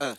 [0.00, 0.16] Это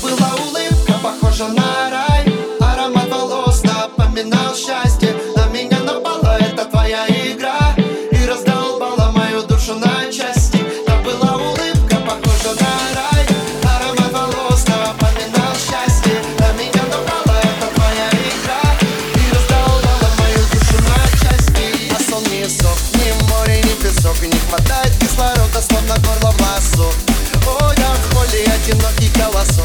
[0.00, 2.24] была улыбка, похожа на рай.
[2.60, 5.16] Аромат волос напоминал счастье.
[5.34, 7.74] На меня напала эта твоя игра.
[8.12, 10.58] И раздолбала мою душу на части.
[10.58, 13.26] Это была улыбка, похожа на рай.
[13.64, 16.22] Аромат волос напоминал счастье.
[16.38, 18.62] На меня напала эта твоя игра.
[19.16, 21.90] И раздолбала мою душу на части.
[21.90, 24.92] А сон не сок, ни море, ни песок И не хватает.
[25.00, 27.07] Кислорода, словно горло в носу
[28.58, 29.57] одинокий колосс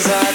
[0.00, 0.29] desire